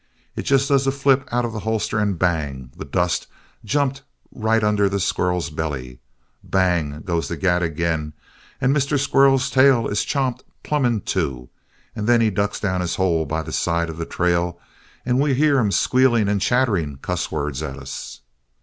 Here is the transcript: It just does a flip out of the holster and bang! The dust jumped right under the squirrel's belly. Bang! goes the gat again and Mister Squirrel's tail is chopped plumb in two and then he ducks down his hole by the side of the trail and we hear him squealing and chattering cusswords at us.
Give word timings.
It 0.35 0.45
just 0.45 0.69
does 0.69 0.87
a 0.87 0.91
flip 0.91 1.29
out 1.31 1.45
of 1.45 1.53
the 1.53 1.59
holster 1.59 1.99
and 1.99 2.17
bang! 2.17 2.71
The 2.75 2.85
dust 2.85 3.27
jumped 3.63 4.01
right 4.33 4.63
under 4.63 4.89
the 4.89 4.99
squirrel's 4.99 5.51
belly. 5.51 5.99
Bang! 6.43 7.01
goes 7.01 7.27
the 7.27 7.37
gat 7.37 7.61
again 7.61 8.13
and 8.59 8.73
Mister 8.73 8.97
Squirrel's 8.97 9.51
tail 9.51 9.87
is 9.87 10.03
chopped 10.03 10.41
plumb 10.63 10.85
in 10.85 11.01
two 11.01 11.49
and 11.95 12.07
then 12.07 12.19
he 12.19 12.31
ducks 12.31 12.59
down 12.59 12.81
his 12.81 12.95
hole 12.95 13.27
by 13.27 13.43
the 13.43 13.53
side 13.53 13.91
of 13.91 13.97
the 13.97 14.07
trail 14.07 14.59
and 15.05 15.19
we 15.19 15.35
hear 15.35 15.59
him 15.59 15.69
squealing 15.71 16.27
and 16.27 16.41
chattering 16.41 16.95
cusswords 16.95 17.61
at 17.61 17.77
us. 17.77 18.21